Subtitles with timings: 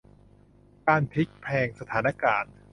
[0.87, 2.53] การพลิกแพลงสถานการณ์